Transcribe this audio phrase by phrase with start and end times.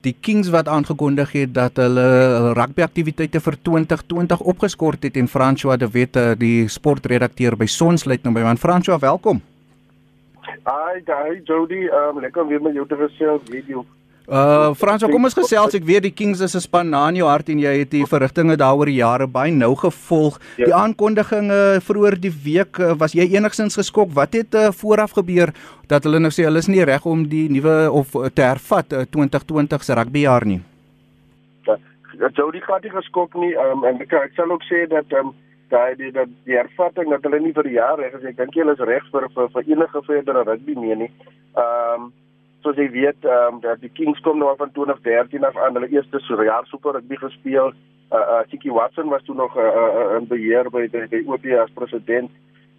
[0.00, 5.76] die Kings wat aangekondig het dat hulle rugby aktiwiteite vir 2020 opgeskort het en François
[5.76, 9.42] de Wette die sportredakteur by Sonsluit nou by man François welkom.
[10.64, 13.84] Hi, hi Jody, um, lekker weer met jou te gesels video.
[14.30, 15.74] Uh Frans, kom ons gesels.
[15.74, 18.06] Ek weet die Kings is 'n span na in jou hart en jy het die
[18.06, 20.38] verrigtinge daaroor jare baie nou gevolg.
[20.56, 20.66] Ja.
[20.66, 24.14] Die aankondiginge vroeër die week, uh, was jy enigstens geskok?
[24.14, 25.50] Wat het uh, vooraf gebeur
[25.88, 29.02] dat hulle nou sê hulle is nie reg om die nuwe of te hervat uh,
[29.10, 30.62] 2020 se rugbyjaar nie?
[32.20, 33.54] Ja, Jody gaat nie geskok nie.
[33.56, 35.34] Um, en ek, ek sal ook sê dat um,
[35.72, 38.24] daai die dat die hervatting dat hulle nie vir die jaar reg is.
[38.30, 41.12] Ek dink hulle is reg vir, vir vir enige verdere rugby meer nie.
[41.58, 42.10] Ehm um,
[42.64, 45.88] soos jy weet, ehm um, dat die Kings kom nou van 2013 af aan hulle
[45.88, 47.72] eerste jaar super rugby gespeel.
[48.12, 51.26] Uh uh Tiki Watson was toe nog 'n uh, uh, uh, beheer by die, die
[51.26, 52.30] OP as president.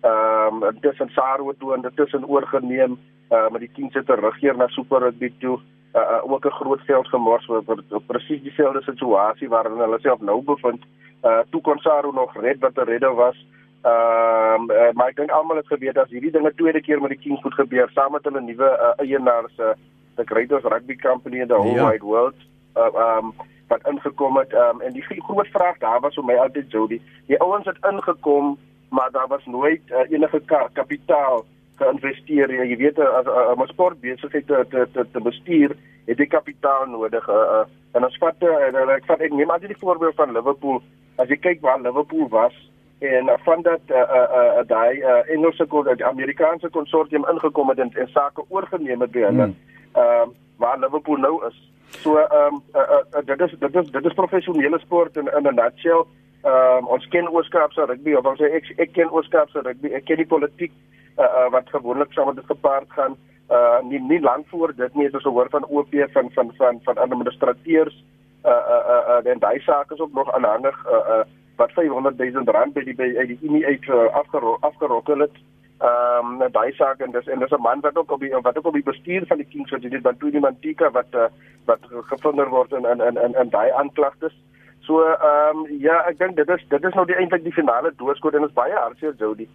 [0.01, 2.99] Ehm um, tussen Saru toe en tussen oorgeneem
[3.31, 5.59] uh met die Kings se terugkeer na super rugby toe.
[5.95, 9.99] Uh, uh ook 'n groot veld gemors vir, vir, vir presies dieselfde situasie waarin hulle
[9.99, 10.83] self nou bevind.
[11.23, 13.45] Uh toe kon Saru nog red wat 'n redder was.
[13.81, 17.09] Ehm um, uh, maar ek dink almal het geweet as hierdie dinge tweede keer met
[17.15, 19.73] die Kings moet gebeur saam met hulle nuwe uh, eienaars uh,
[20.19, 21.87] the greatest rugby company in the whole ja.
[21.89, 22.37] wide world.
[22.77, 23.33] Ehm uh, um,
[23.71, 27.01] wat ingekom het um, en die groot vraag daar was vir my altyd Jody.
[27.25, 28.57] Die ouens het ingekom,
[28.89, 31.45] maar daar was nooit uh, enige ka kapitaal
[31.79, 32.53] geïnvesteer.
[32.53, 36.85] Jy weet as om 'n sport besigheid te, te te te bestuur, het jy kapitaal
[36.85, 37.29] nodig.
[37.29, 37.65] Uh, uh,
[37.97, 40.83] en as vat uh, ek vat ek neem maar die voorbeeld van Liverpool.
[41.17, 42.53] As jy kyk waar Liverpool was
[43.01, 47.79] en uh, van dat uh, uh, uh, daai uh, Engelse die Amerikaanse konsortium ingekom het
[47.79, 49.41] en, en sake oorgeneem het by hulle.
[49.41, 49.53] Ehm
[49.93, 50.29] hmm.
[50.29, 51.57] uh, waar Liverpool nou is.
[51.89, 55.31] So ehm um, uh, uh, uh, dit is dit is dit is professionele sport in
[55.37, 56.05] in 'n nutshell.
[56.41, 59.93] Ehm um, ons ken Ooskaapse rugby of ons sê ek ek ken Ooskaapse rugby.
[59.93, 60.71] Ek ken die politiek
[61.17, 63.17] uh, uh, wat gewoonlik saam met dit gepaard gaan.
[63.49, 66.79] Uh nie nie lank voor dit nie het ons gehoor van OP van van van
[66.83, 68.03] van administrateurs
[68.45, 71.23] uh uh uh, uh en daai saak is ook nog aanhangig uh uh
[71.61, 75.41] wat 500 000 rand by die by die Unie uit uh, afgero afgerokkel het.
[75.81, 78.57] Ehm um, daai saak en dis en dis 'n man wat ook op die wat
[78.57, 81.29] ook op die bestuur van die Kings wat dit Bantu die Mantika wat uh,
[81.65, 84.35] wat gevinder word in in in in, in daai aanklagtes.
[84.81, 87.93] So ehm um, ja, ek dink dit is dit is nou die eintlik die finale
[87.97, 89.47] doodskoot en is baie hartseer Jody.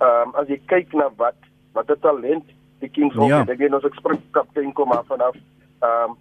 [0.00, 1.40] Ehm um, as jy kyk na wat
[1.72, 2.44] wat 'n talent
[2.80, 3.38] die Kings ja.
[3.38, 3.50] het.
[3.50, 5.36] Ek weet ons ek spring kaptein kom af vanaf
[5.80, 6.16] ehm um,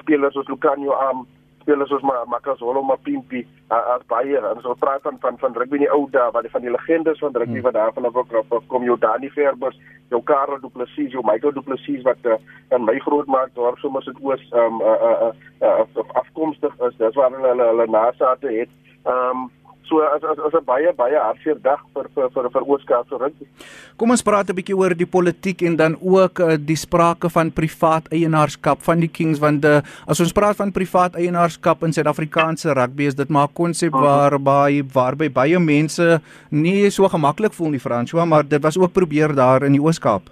[0.00, 1.26] spelers soos Lucanio Am um,
[1.64, 3.42] spelers soos Makazolo Mapimpi
[3.72, 6.64] as baie en so praat van van van rugby in die ou dae wat van
[6.64, 7.66] die legendes van rugby hmm.
[7.66, 9.78] wat daarvan af ook kom jou Dani Verbers,
[10.12, 12.38] jou Karel Du Plessis, jou Michael Du Plessis wat uh,
[12.70, 15.32] in my groot maak dorp sommer dit oos um uh, uh,
[15.62, 16.96] uh, uh, afkomstig is.
[17.00, 18.72] Dis waar hulle hulle, hulle nasate het.
[19.08, 19.50] Um
[19.84, 23.46] So as as as 'n baie baie hartseer dag vir vir vir vir Ooskaapse rugby.
[23.96, 27.52] Kom ons praat 'n bietjie oor die politiek en dan ook uh, die sprake van
[27.52, 32.72] privaat eienaarskap van die Kings want uh, as ons praat van privaat eienaarskap in Suid-Afrikaanse
[32.72, 34.06] rugby is dit maar 'n konsep uh -huh.
[34.08, 36.20] waarby waarby baie mense
[36.50, 40.22] nie so gemaklik voel nie François, maar dit was ook probeer daar in die Ooskaap.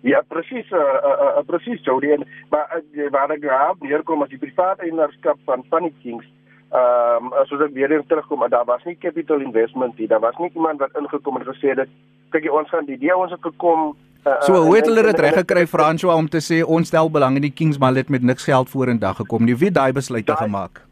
[0.00, 4.28] Ja, presies, uh, uh, uh, presies Jody en maar uh, waar ek graag neerkom as
[4.28, 6.26] die privaat eienaarskap van van die Kings
[6.74, 10.08] ehm um, soos ek weer eens terugkom, daar was nie capital investment nie.
[10.10, 11.88] Daar was nie iemand wat ingekom en gesê het
[12.34, 13.92] kyk ons gaan die idee ons het gekom
[14.26, 17.38] uh, So hoe het hulle dit reg gekry François om te sê ons stel belang
[17.38, 19.54] in die Kings maar dit met niks geld vorendag gekom nie.
[19.62, 20.82] Wie daai besluit het gemaak?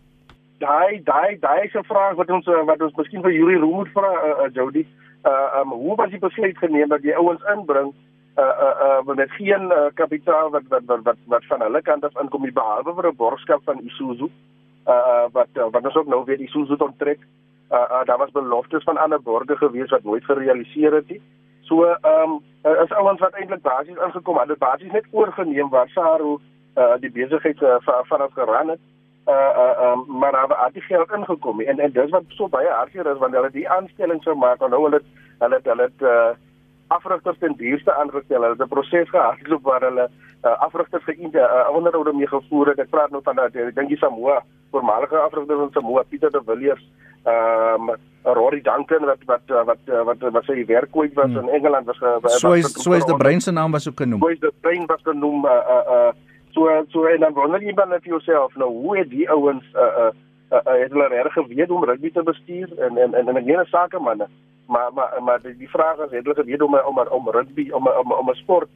[0.63, 3.93] Daai daai daai is 'n vraag wat ons wat ons miskien vir Yuri Roux moet
[3.99, 4.87] vra uh, uh, Jody.
[5.27, 7.91] Uh um hoe was die besluit geneem dat jy ouens inbring
[8.39, 12.23] uh uh uh met geen uh, kapitaal wat wat wat wat van hulle kant af
[12.23, 14.52] inkom nie behalwe vir 'n borgskap van Isuzu uh
[15.33, 17.21] wat uh, wat ons ook nou weer die Isuzu onttrek.
[17.71, 21.21] Uh, uh daar was beloftes van ander borgers gewees wat nooit gerealiseer het nie.
[21.61, 25.89] So ehm um, is ouens wat eintlik basies ingekom het, hulle basies net oorgeneem waar
[25.89, 26.39] Saru
[26.77, 28.81] uh die besigheid uh, vanaf geran het.
[29.27, 32.69] Uh uh um, maar daar het die geld ingekom en en dis wat so baie
[32.69, 35.01] hartseer is want hulle die aanstelling sou maak en nou hulle
[35.39, 36.33] hulle hulle het uh
[36.93, 38.43] afrigters ten duurste aangestel.
[38.43, 40.11] Hulle het 'n proses gehardloop waar hulle
[40.45, 42.79] uh, afrigters geïnde uh, onderhoude mee gevoer het.
[42.79, 43.41] Ek praat nou van
[43.75, 46.83] dink die Samoa, voormalige afrigters van Samoa, Pieter de Villiers,
[47.25, 51.49] ehm um, Rory Duncan wat wat wat wat wat sy werk kwyt was hmm.
[51.49, 51.99] in Engeland was
[52.39, 54.21] So is so is die brein se naam was ook genoem.
[54.21, 56.13] So is die brein was genoem uh uh
[56.55, 60.07] so so en dan wonder jy dan net jouself nou hoe het die ouens uh
[60.07, 60.11] uh
[60.53, 63.67] uh, het hulle reg geweet om rugby te bestuur en en en en 'n hele
[63.67, 64.29] sake manne
[64.67, 67.87] maar maar maar die, die vraag is het hulle geweet om om om rugby om
[67.87, 68.69] om om 'n sport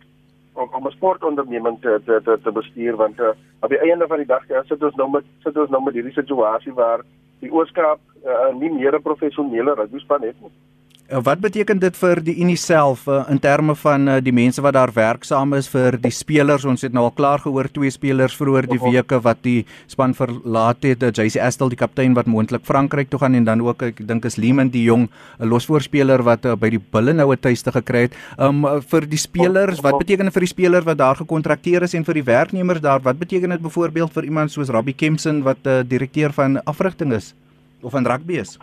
[0.56, 3.28] om om 'n sportonderneming te te te, te bestuur want uh,
[3.60, 5.94] op die einde van die dag ja, sit ons nou met sit ons nou met
[5.94, 7.04] hierdie situasie waar
[7.40, 10.52] die Ooskaap uh, nie meer 'n professionele rugby span het nie.
[11.06, 14.58] Uh, wat beteken dit vir die Unie self uh, in terme van uh, die mense
[14.64, 16.64] wat daar werksaam is vir die spelers?
[16.66, 20.82] Ons het nou al klaar gehoor twee spelers vroeër die weke wat die span verlaat
[20.82, 21.06] het.
[21.06, 24.26] Uh, JC Astel die kaptein wat moontlik Frankryk toe gaan en dan ook ek dink
[24.26, 28.08] is Lehman die jong 'n losvoorspeler wat uh, by die Bulle nou 'n tuiste gekry
[28.10, 28.18] het.
[28.36, 31.94] Um uh, vir die spelers, wat beteken dit vir die spelers wat daar gekontrakteer is
[31.94, 32.98] en vir die werknemers daar?
[32.98, 37.34] Wat beteken dit byvoorbeeld vir iemand soos Robbie Kempson wat uh, direkteur van afrigting is
[37.80, 38.58] of van rugby is?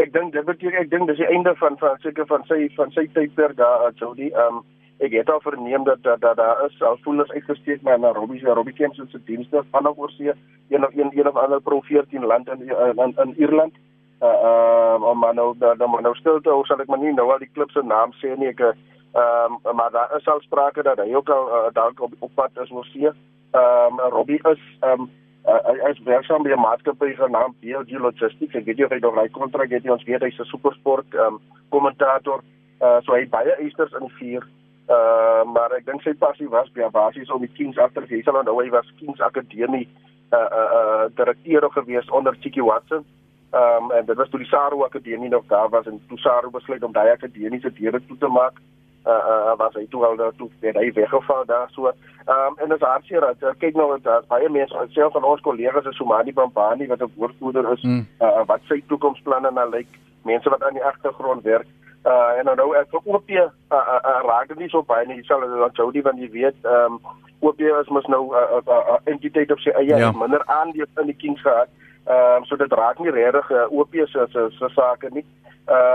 [0.00, 2.92] Ek dink dit beteken ek dink dis die einde van van seker van sy van
[2.96, 4.30] sy tydperk daar at Jody.
[4.44, 4.62] Um,
[5.00, 8.40] ek het al verneem dat dat daar da is al voelers uitgesteek na na Robbie
[8.40, 10.32] se Robbie Kempson se dienste van op oorsee
[10.68, 13.74] een of een een of ander pro 14 land in in, in Ierland.
[14.20, 17.38] Ehm uh, maar nou daar dan nou stilte hoe sal ek maar nie nou al
[17.38, 20.98] die klub se naam sê nie ek ehm um, maar daar is al sprake dat
[20.98, 23.08] hy ook al uh, dalk op op pad is oorsee.
[23.50, 25.10] Ehm um, Robbie is ehm um,
[25.46, 28.54] uh, hy is werksaam by 'n maatskappy genaamd BLG Logistics.
[28.54, 29.92] Ek weet nie of hy nog 'n kontrak het nie.
[29.92, 32.40] Ons weet hy's 'n supersport ehm um, kommentator.
[32.80, 34.46] Uh, so hy baie eisters in vuur.
[34.88, 38.36] Uh, maar ek dink sy passie was by basies om die Kings agter hy sal
[38.40, 39.88] onthou hy was Kings Akademie
[40.32, 43.04] uh uh, uh direkteur gewees onder Chicky Watson.
[43.50, 46.50] Ehm um, en dit was toe die Saru Akademie nog daar was en toe Saru
[46.50, 48.60] besluit om daai akademiese deure toe te maak
[49.06, 51.92] uh, uh was hy toe al daar toe het hy weggeval daar so.
[52.26, 55.86] Um, en as hartseer dat uh, kyk nou dat baie mense self van ons kollegas
[55.86, 58.06] is Somani Bambani wat 'n woordvoerder is mm.
[58.20, 59.88] uh, wat sy toekomsplanne nou lyk,
[60.22, 61.66] mense wat aan die agtergrond werk.
[62.04, 65.24] Uh en nou ek vir OP uh, uh, uh, raak dit nie so baie nie.
[65.24, 67.00] Sal dan Jody van jy weet ehm um,
[67.40, 70.12] OP is mos nou 'n uh, uh, uh, entiteit op sy eie ja.
[70.12, 71.68] minder aandeel in die Kings gehad.
[72.06, 75.24] Ehm um, so dit raak nie regtig uh, OP se se sake nie.
[75.24, 75.49] Uh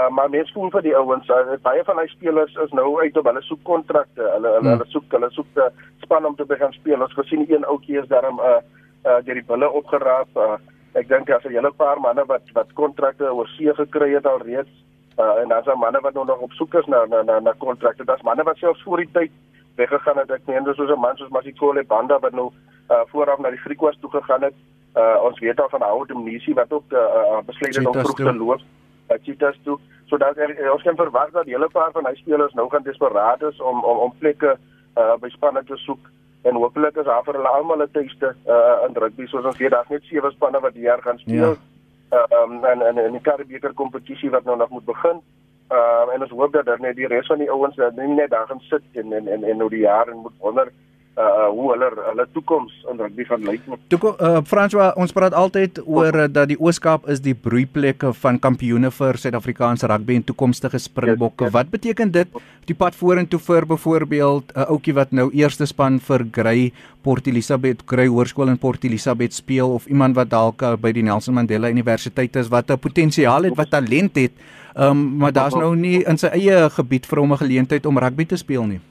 [0.10, 3.26] maar mense voel vir die ouens, uh, baie van hy spelers is nou uit op
[3.28, 4.22] hulle soek kontrakte.
[4.22, 4.70] Hulle hulle, hmm.
[4.72, 5.74] hulle soek hulle soek 'n
[6.04, 7.02] span om te begin speel.
[7.04, 8.62] Ons gesien een ouetjie is daarom uh
[9.04, 10.32] uh deur die bulle opgeraap.
[10.36, 10.56] Uh,
[10.94, 14.72] ek dink daar's 'n hele paar manne wat wat kontrakte oor see gekry het alreeds.
[15.20, 18.06] Uh en daar's manne wat nog op soek is na na na, na kontrakte.
[18.06, 19.32] Daar's manne wat selfs voor die tyd
[19.76, 20.32] weggegaan het.
[20.32, 22.52] Ek meen dis soos 'n man soos Masikole Banda wat nou
[22.90, 24.56] uh vooraf na die Griekwas toe gegaan het.
[24.96, 28.16] Uh ons weet al van Howard Mnisi wat ook uh, uh besluit het om vroeg
[28.16, 28.62] te loop
[29.10, 29.80] uh, cheetahs toe.
[30.06, 33.42] So dat er, ons kan verwag dat hele paar van hy spelers nou gaan desperaat
[33.42, 34.58] is om om om plekke
[34.98, 36.12] uh, by spanne te soek
[36.46, 39.72] en hopelik is daar vir hulle almal 'n tuiste uh, in rugby soos ons weet
[39.72, 41.56] daar's net sewe spanne wat hier gaan speel.
[41.56, 42.18] Ja.
[42.18, 45.22] Uh, um, en en en die Karibeker kompetisie wat nou nog moet begin.
[45.72, 48.30] Uh, en ons hoop dat dan net die res van die ouens dat nie net
[48.30, 50.72] daar gaan sit en en en, en nou die jare moet wonder
[51.16, 53.62] uh hoe hulle hulle toekoms in rugby gaan lyk.
[53.88, 58.40] Toe uh François, ons praat altyd oor uh, dat die Ooskaap is die broeiplekke van
[58.40, 61.48] kampioene vir Suid-Afrikaanse rugby en toekomstige Springbokke.
[61.48, 61.56] Yes, yes.
[61.56, 66.00] Wat beteken dit die pad vorentoe vir byvoorbeeld 'n uh, ouetjie wat nou eerste span
[66.00, 70.76] vir Grey Port Elizabeth Grey Hoërskool in Port Elizabeth speel of iemand wat dalk uh,
[70.76, 74.32] by die Nelson Mandela Universiteit is wat 'n potensiaal het, wat talent het,
[74.76, 78.26] um, maar daar's nou nie in sy eie gebied vir hom 'n geleentheid om rugby
[78.26, 78.82] te speel nie.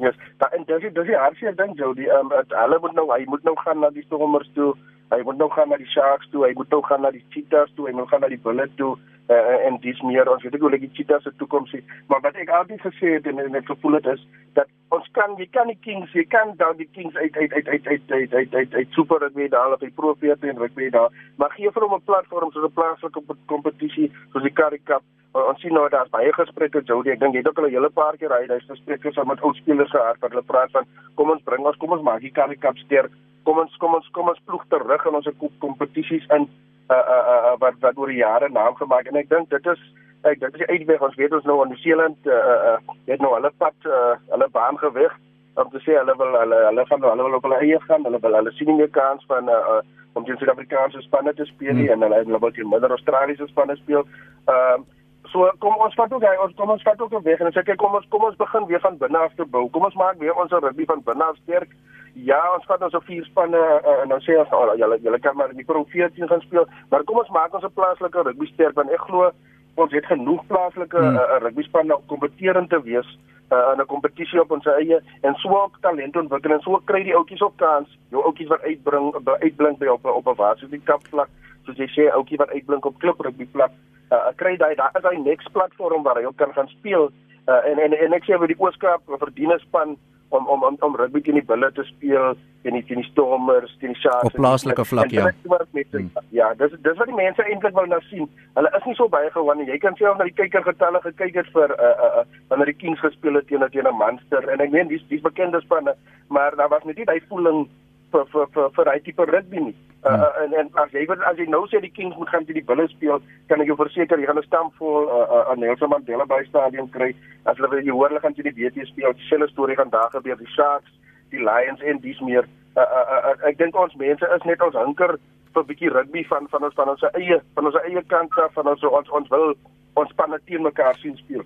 [0.00, 0.50] Ja, yes.
[0.56, 3.56] en dis dis die hartseer ding Jody, ehm um, hulle moet nou hy moet nou
[3.60, 4.74] gaan na die Stormers toe.
[5.10, 7.72] Hy moet nou gaan na die Sharks toe, hy moet nou gaan na die Cheetahs
[7.74, 8.92] toe, hy moet gaan na die Bullets toe
[9.30, 11.86] uh, en dis meer ons weet ek hoe lyk die Cheetahs se toekoms is.
[12.10, 14.22] Maar wat ek altyd gesê het en ek gevoel het is
[14.58, 17.68] dat ons kan jy kan die Kings, jy kan dan die Kings uit uit uit
[17.68, 21.14] uit uit uit uit uit uit super rugby daar op die Pro 14 rugby daar.
[21.38, 25.02] Maar gee vir hom 'n platform soos 'n plaaslike kompetisie soos die Currie Cup.
[25.30, 27.12] Uh, ons sien nou daar's baie gesprekke Jody.
[27.14, 29.42] Ek dink jy het ook al 'n hele paar keer hy hy's gesprekke saam met
[29.42, 30.84] ou spelers gehad wat hulle praat van
[31.14, 33.12] kom ons bring ons kom ons maak die Currie Cup sterk.
[33.44, 35.28] Kom ons kom ons kom ons ploeg terug in ons
[35.58, 36.48] kompetisies in
[36.90, 39.80] uh uh uh wat wat oor die jare naam gemaak en ek dink dit is
[40.24, 43.34] ek dit is uitweg ons weet ons nou in New Zealand uh uh het nou
[43.34, 45.14] hulle pad uh hulle baan gewig
[45.54, 48.20] om te sê hulle wil hulle hulle gaan hulle wil op hulle eie gaan hulle
[48.20, 49.82] wil hulle sien nie meer kans van uh, uh
[50.18, 52.02] om teen Suid-Afrikaanse spanne te speel nie hmm.
[52.02, 54.02] en hulle hulle wil teen Middel-Australiese spanne speel.
[54.50, 54.98] Ehm uh,
[55.32, 57.78] so kom ons vat ook hy ons kom ons vat ook weg en sê kyk
[57.82, 59.68] kom ons kom ons begin weer van binne af te bou.
[59.70, 61.72] Kom ons maak weer ons rugby van binne af sterk.
[62.14, 65.36] Ja, ons vat ons vier spanne uh, en nou sê ons al julle julle kan
[65.38, 68.46] maar in die Pro 14 gaan speel, maar kom ons maak ons 'n plaaslike rugby
[68.52, 69.30] sterk want ek glo
[69.76, 71.16] ons het genoeg plaaslike hmm.
[71.16, 73.06] uh, rugby spanne om kompeterend te wees
[73.52, 77.02] uh, in 'n kompetisie op ons eie en so op talent ontwikkel en so kry
[77.02, 77.98] die ouetjies op kans.
[78.10, 81.28] Jou ouetjies wat uitbring uitblink by op op 'n varsity cup vlak,
[81.64, 83.70] soos jy sê, ouetjie wat uitblink op klub rugby vlak,
[84.10, 87.10] uh, kry daai daar is daai next platform waar hy op kan gaan speel.
[87.48, 89.96] Uh, en en en ek sê vir die Ooskaap verdien 'n span
[90.30, 93.72] om om om, om rugby teen die bulle te speel teen die teen die stormers
[93.80, 96.10] teen die sharks op plaaslike vlak ja hmm.
[96.36, 99.30] ja dis dis wat die mense eintlik wou nou sien hulle is nie so baie
[99.34, 102.80] gewoond jy kan sê of na die kykergetalle gekyk het vir uh uh wanneer die
[102.84, 105.96] kings gespeel het teen teen 'n monster en ek meen dis dis bekende spanne
[106.28, 107.66] maar daar was net nie daai voeling
[108.12, 109.76] vir vir vir vir daai tipe rugby nie.
[110.00, 112.56] Uh, uh, en en as jy as jy nou sê die Kings moet gaan teen
[112.56, 115.90] die Bulls speel, kan ek jou verseker jy gaan 'n stampvol 'n uh, uh, Nelson
[115.92, 117.14] Mandela Bay stadion kry
[117.44, 119.12] as hulle wil jy hoor hulle gaan teen die BT speel.
[119.12, 120.90] Dieselfde storie gaan daar gebeur die Sharks,
[121.30, 122.48] die Lions en dis meer.
[122.76, 125.18] Uh, uh, uh, uh, ek dink ons mense is net ons hinker
[125.54, 128.52] vir 'n bietjie rugby van van ons van ons eie van ons eie kant af
[128.54, 129.54] van ons ons ons wil
[129.94, 131.44] ons spanne teen mekaar sien speel.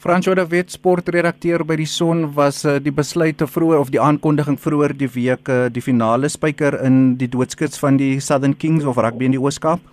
[0.00, 4.00] Franco de Wet sportredakteur by die Son was uh, die besluit te vroeër of die
[4.00, 8.86] aankondiging vroeër die week uh, die finale spyker in die doodskits van die Southern Kings
[8.88, 9.84] of rugby in die Ooskaap.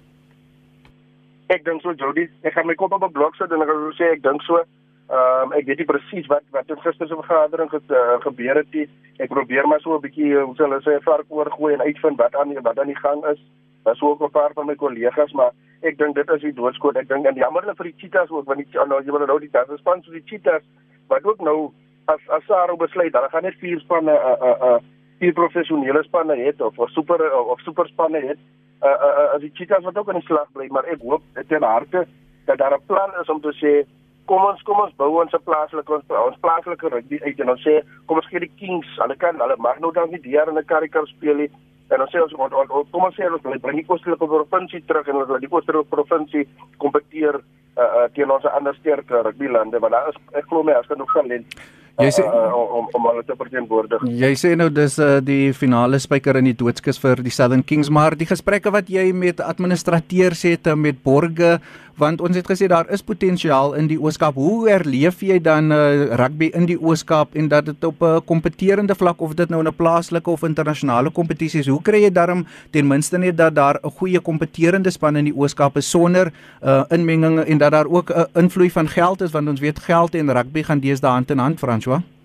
[1.52, 3.84] Ek dink so Jody, ek gaan my kop op 'n blok sit en ek gaan
[4.00, 4.64] sê ek dink so.
[5.12, 8.64] Ehm um, ek weet nie presies wat wat in gister se vergadering ge, uh, gebeur
[8.64, 8.88] het nie.
[9.20, 12.56] Ek probeer maar so 'n bietjie hoe hulle sê vark oorgooi en uitvind wat aan
[12.64, 13.44] wat aan die gang is.
[13.84, 16.98] Daar's ook 'n paar van my kollegas maar ek dink dit is die doodskoot.
[16.98, 19.40] Ek dink en jammer hulle vir die cheetahs ook want die nou jy wil nou
[19.40, 20.64] die derde span so die cheetahs
[21.08, 21.72] wat ook nou
[22.08, 24.80] as as Saro besluit hulle gaan net vier spanne 'n uh, 'n uh, uh,
[25.20, 28.40] vier professionele spanne het of of super uh, of super spanne het.
[28.82, 31.64] Uh, uh, uh, die cheetahs wat ook in die slag bly, maar ek hoop ten
[31.64, 32.08] harte
[32.46, 33.88] dat daar 'n plan is om te sê
[34.26, 37.82] kom ons kom ons bou ons plaaslike ons, ons plaaslike rugby uit en ons sê
[38.06, 40.58] kom ons gee die Kings, hulle kan hulle mag nou dan nie die jaar in
[40.58, 41.52] 'n karikar speel nie.
[41.94, 44.28] En ons sê ons on, on, on, kom ons sê ons wil bring die kostelige
[44.28, 46.44] provinsie terug en ons wil die kostelige provinsie
[46.84, 50.90] kompeteer uh, uh, teen ons ander sterker rugbylande want daar is ek glo my as
[50.92, 51.60] genoeg talent
[51.98, 54.04] Jy sê uh, om om hulle te verteenwoordig.
[54.20, 57.90] Jy sê nou dis uh, die finale spyker in die doodskus vir die Southern Kings,
[57.90, 61.56] maar die gesprekke wat jy met administrateurs het met borge,
[61.98, 64.36] want ons het gesê daar is potensiaal in die Ooskaap.
[64.36, 68.20] Hoe herleef jy dan uh, rugby in die Ooskaap en dat dit op 'n uh,
[68.26, 72.46] kompeterende vlak of dit nou 'n plaaslike of internasionale kompetisie is, hoe kry jy daarom
[72.72, 76.32] ten minste net dat daar 'n goeie kompeterende span in die Ooskaap is sonder
[76.64, 79.80] uh, inmenging en dat daar ook 'n uh, invloed van geld is want ons weet
[79.80, 82.17] geld en rugby gaan deesdae hand in hand, Joshua?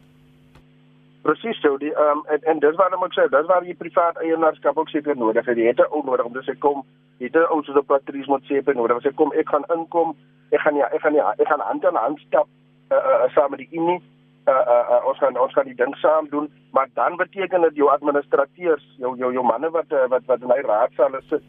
[1.22, 4.16] Presies so, die ehm um, en en dis waarom ek sê, dis waar jy privaat
[4.18, 5.58] eienaarskap ook seker nodig het.
[5.58, 6.82] Jy het 'n ou nodig om te sê kom,
[7.18, 9.02] jy het 'n ou soos 'n Patrice moet sê per nodig.
[9.02, 10.16] Sê kom, ek gaan inkom,
[10.50, 12.48] ek gaan ja, ek gaan ja, ek gaan hand aan hand stap
[12.90, 14.02] uh, uh, saam met die Unie.
[14.46, 17.74] Uh, uh, uh, ons gaan ons gaan die ding saam doen, maar dan beteken dit
[17.74, 21.42] jou administrateurs, jou jou jou manne wat wat wat in hy raadsaal sit,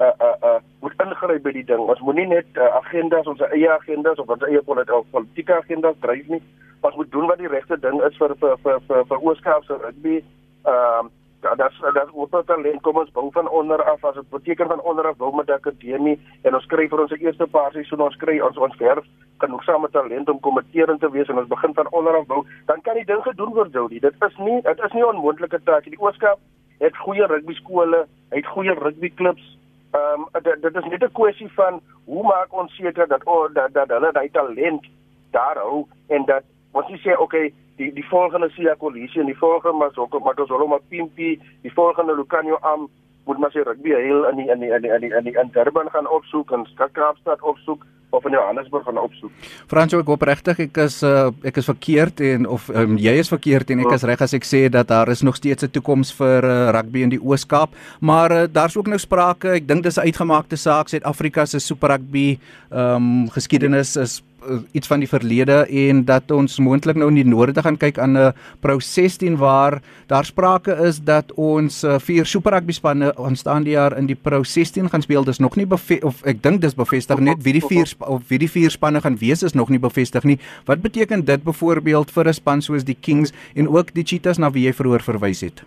[0.00, 1.80] uh uh uh moet ingryp by die ding.
[1.80, 6.42] Ons moenie net uh, agendas, ons eie agendas of ons eie politieke agendas dryf nie
[6.84, 10.22] ons moet doen wat die regte ding is vir vir vir vir, vir Ooskaapse rugby.
[10.64, 11.12] Ehm uh,
[11.44, 14.04] dat dat moet tot alleen kom ons bou van onder af.
[14.04, 17.12] As dit beteken van onder af bou met die akademie en ons kry vir ons
[17.18, 19.04] eerste paar seisoene ons kry ons ons werf
[19.38, 22.96] genoegsame talent om kompeterend te wees en ons begin van onder af bou dan kan
[22.96, 24.00] die ding gedoen word Jody.
[24.00, 25.84] Dit is nie dit is nie onmoontlike taak.
[25.84, 26.40] Die Ooskaap
[26.78, 29.44] het goeie rugby skole het goeie rugby klubs.
[29.92, 33.52] Ehm um, dit, dit is net 'n kwessie van hoe maak ons seker dat oh,
[33.54, 34.86] dat dat hulle daai talent
[35.30, 39.78] daar hou en dat Ons sê okay, die die volgende Sia Kolisi en die volgende
[39.78, 42.88] mas ook maar ons hulle maar Pimpi, die volgende Lucanio Am
[43.24, 45.36] moet maar sy rugby heel in die in die in die in die in, die,
[45.40, 49.30] in Durban gaan opsoek en Kaapstad opsoek of in Johannesburg gaan opsoek.
[49.66, 53.32] Franso ek hoop regtig ek is uh, ek is verkeerd en of um, jy is
[53.32, 56.12] verkeerd en ek is reg as ek sê dat daar is nog steeds 'n toekoms
[56.12, 59.98] vir uh, rugby in die Oos-Kaap, maar uh, daar's ook nou sprake, ek dink dis
[59.98, 62.38] 'n uitgemaakte saak Suid-Afrika se super rugby
[62.70, 67.18] ehm um, geskiedenis is uh, iets van die verlede en dat ons moontlik nou in
[67.18, 71.98] die noorde gaan kyk aan 'n Pro 16 waar daar sprake is dat ons uh,
[71.98, 75.24] vier Super Rugby spanne aanstaande jaar in die Pro 16 gaan speel.
[75.24, 75.66] Dis nog nie
[76.02, 79.18] of ek dink dis bevestig net wie die vier of wie die vier spanne gaan
[79.18, 80.38] wees is nog nie bevestig nie.
[80.64, 84.50] Wat beteken dit byvoorbeeld vir 'n span soos die Kings en ook die Cheetahs na
[84.50, 85.64] wie jy vroeër verwys het?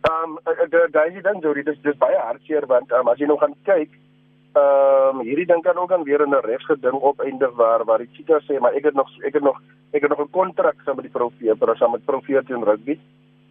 [0.00, 3.38] Ehm um, daai is dan so, dit is baie hartseer want um, as jy nou
[3.38, 3.90] gaan kyk
[4.58, 8.10] Ehm um, hierdie ding kan ook dan weer in 'n regsgeding opeindig waar waar die
[8.12, 9.60] Cheetah sê maar ek het nog ek het nog
[9.92, 12.98] ek het nog 'n kontrak saam met die Profeer, maar saam met Profeer teen rugby.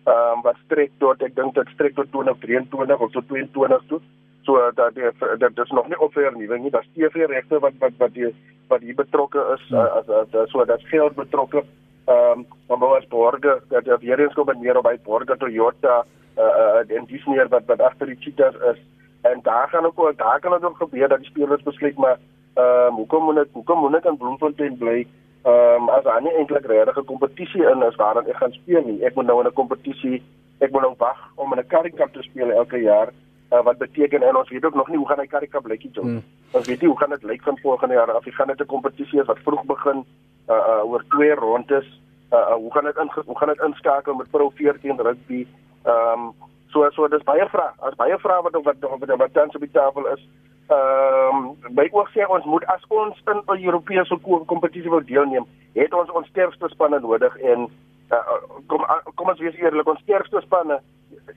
[0.03, 4.01] Ehm um, wat strek tot ek dink dit strek tot 2023 of tot 22 toe.
[4.47, 5.03] So dat die,
[5.37, 8.29] dat dis nog nie offer nie, weet nie, dat TV regte wat wat wat die
[8.71, 9.83] wat hier betrokke is ja.
[9.99, 11.63] as, as as so dat geld betrokke.
[12.05, 16.05] Ehm um, maar was borge dat die weer eens kom meer op by borge Toyota
[16.37, 18.79] uh, en dis meer wat wat agter die Cheetah is.
[19.21, 22.17] En daar gaan ook daar kan dit ook gebeur dat die spelers besluit maar
[22.53, 25.07] ehm um, hoekom moet ek hoekom moet ek in Bloemfontein bly?
[25.43, 29.03] Ehm um, as daar nie eintlik regte kompetisie in is waarin ek gaan speel nie.
[29.03, 30.23] Ek moet nou in 'n kompetisie
[30.59, 33.11] ek moet nou wag om in 'n Currie te speel elke jaar
[33.51, 35.91] uh, wat beteken en ons weet ook nog nie hoe gaan hy Cup lyk nie
[35.93, 36.23] hmm.
[36.51, 39.19] ons weet nie hoe gaan dit lyk van volgende jaar af gaan dit 'n kompetisie
[39.19, 40.05] is wat vroeg begin
[40.49, 41.87] uh, uh, oor twee rondes
[42.33, 45.47] uh, uh, hoe gaan dit in hoe gaan dit inskakel met Pro 14 rugby
[45.83, 46.33] ehm um,
[46.71, 47.71] So so dis baie vrae.
[47.87, 50.23] As baie vrae wat wat wat wat tans op die tafel is.
[50.67, 55.45] Ehm um, by oog sê ons moet as ons in 'n Europese kompetisie wil deelneem,
[55.73, 57.69] het ons ons sterkste spanne nodig en
[58.11, 60.79] uh, kom uh, kom ons wees eerlik, ons sterkste spanne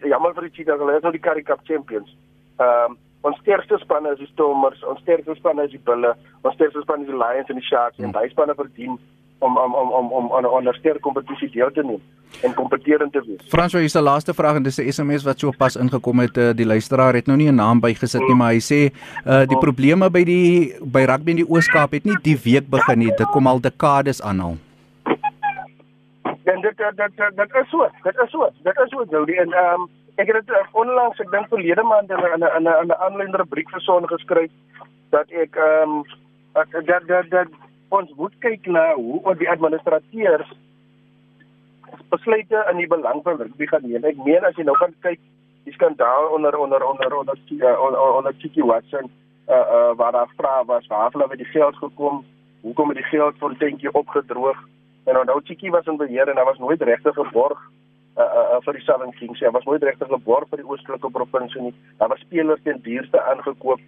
[0.06, 2.10] jammer vir die Cheetahs, hulle is nou die Currie Cup champions.
[2.58, 2.98] Ehm um,
[3.28, 7.04] ons sterkste spanne is die Stormers, ons sterkste spanne is die Bulle, ons sterkste spanne
[7.04, 8.06] is die Lions en die Sharks hmm.
[8.08, 8.96] en daai spanne verdien
[9.40, 12.00] om om om om om aan 'n ander sterk kompetisie deel te neem
[12.42, 13.48] en kompeterend te wees.
[13.48, 16.36] Frans, hier is die laaste vraag en dis 'n SMS wat so pas ingekom het.
[16.36, 18.92] Uh, die luisteraar het nou nie 'n naam bygesit nie, maar hy sê
[19.26, 22.98] uh, die probleme by die by rugby in die Oos-Kaap het nie die week begin
[22.98, 23.12] nie.
[23.16, 24.56] Dit kom al dekades aan al.
[26.60, 27.88] En dit dit dit dit is so.
[28.02, 28.48] Dit is so.
[28.62, 31.82] Dit is so Jody en ehm um, ek het dit uh, onlangs ek dink verlede
[31.82, 34.50] maand in 'n 'n in 'n aanlyn rubriek vir son geskryf
[35.10, 36.04] dat ek ehm um,
[36.84, 37.48] dat dat dat
[37.88, 40.50] ons moet kyk na hoe oor die administrateurs
[42.08, 44.04] besluite in die belang van rugby gaan neem.
[44.04, 45.20] Ek meen as jy nou gaan kyk
[45.64, 47.38] die skandaal onder onder onder onder
[47.80, 49.10] onder onder Chicky Watson
[49.48, 52.24] uh uh waar daar vra was waar hulle met die geld gekom,
[52.60, 54.69] hoekom het die geld fonteinkie opgedroog?
[55.04, 57.58] En onthou Chicky was in beheer en hy was nooit regtig geborg
[58.16, 59.40] uh, uh, uh, vir die Southern Kings.
[59.40, 61.74] Hy was nooit regtig geborg vir die oostelike provinsie nie.
[61.98, 63.80] Daar was spelers teen duurste aangekoop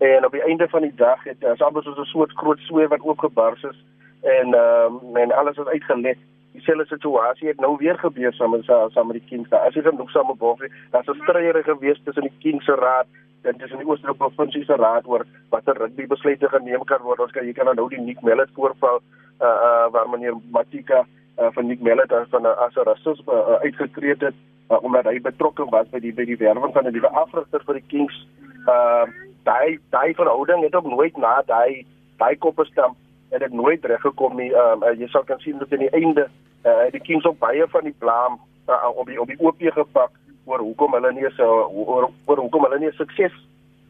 [0.00, 2.88] en op die einde van die dag het as albei so 'n soort groot sweer
[2.88, 3.78] wat oopgebars is
[4.22, 6.18] en um, en alles is uitgelek.
[6.52, 9.48] Dieselfde situasie het nou weer gebeur saam met saam met die Kings.
[9.48, 13.06] Daar is dit nog saam op Daar's 'n stryery gewees tussen die Kings se raad
[13.42, 17.20] en tussen die Oostelike provinsie se raad oor watter rugby besluite geneem kan word.
[17.24, 19.00] Ons kan jy kan nou die Nick Mellet voorval
[19.40, 21.04] uh uh waar meneer Matika
[21.38, 24.34] uh, van Nick Mellet as van as 'n rasis uh, uh, uitgetree het
[24.70, 27.74] uh, omdat hy betrokke was by die by die werwing van 'n nuwe afrigter vir
[27.74, 28.26] die Kings.
[28.68, 29.06] Uh
[29.44, 31.86] daai daai verhouding het ook nooit na daai
[32.18, 32.96] daai koppe stamp
[33.30, 34.52] het dit nooit reggekom nie.
[34.52, 36.28] Um uh, jy sal kan sien dat aan die einde
[36.64, 38.36] uh die Kings op baie van die blame
[38.68, 40.10] uh, op die op die OP gepak
[40.50, 43.34] oor hoekom hulle nie so oor, oor hoekom hulle nie sukses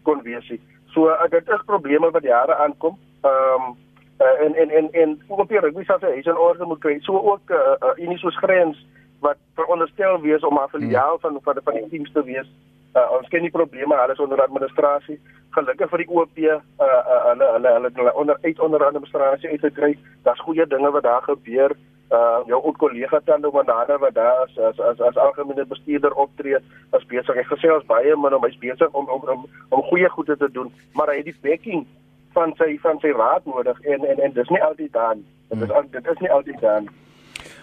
[0.08, 0.60] kon wees nie.
[0.94, 2.98] So uh, dit is probleme wat jare aankom.
[3.24, 3.76] Um
[4.20, 6.98] uh, en en en en ook op die rugby sal hy se orde moet kry.
[7.00, 8.80] So ook uh, uh, in so grens
[9.20, 11.20] wat veronderstel wees om afiliaal hmm.
[11.20, 12.48] van van van die teams te wees.
[12.94, 15.20] Uh, ons ken nie probleme alles onder administrasie.
[15.54, 19.92] Gelukkig vir die OP uh, uh, hulle hulle hulle hulle onder uit onder administrasie uitgekry.
[20.22, 21.76] Daar's goeie dinge wat daar gebeur.
[22.10, 26.58] Uh jou ou kollega Tando Manana wat daar as as as, as algemene bestuurder optree,
[26.98, 27.36] is besig.
[27.36, 30.50] Hy gesê ons baie min om hy's besig om om om om goeie goede te
[30.50, 31.86] doen, maar hy het die backing
[32.32, 35.72] van sy van sy raad nodig en en en dis nie altyd dan dit is
[35.74, 35.90] hmm.
[35.90, 36.88] dit is nie altyd dan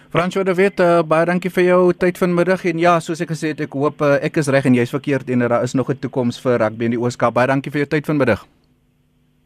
[0.08, 3.54] Fransjo de Wet uh, baie dankie vir jou tyd vanmiddag en ja soos ek gesê
[3.54, 6.00] het ek hoop uh, ek is reg en jy's verkeerd en daar is nog 'n
[6.04, 8.44] toekoms vir rugby in die Ooskaap baie dankie vir jou tyd vanmiddag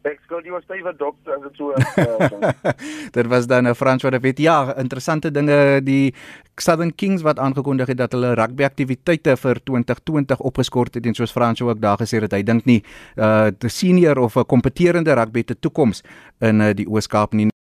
[0.03, 2.51] Ek sê jy was baie dokter as dit so uh,
[3.15, 4.39] Dit was dan 'n uh, Fransjo de Wet.
[4.39, 6.13] Ja interessante dinge die
[6.59, 11.31] Southern Kings wat aangekondig het dat hulle rugby aktiwiteite vir 2020 opgeskort het en soos
[11.31, 12.83] Fransjo ook daar gesê het hy dink nie
[13.15, 16.03] uh die senior of 'n kompeterende rugby te toekoms
[16.41, 17.53] in uh, die Ooskaap nie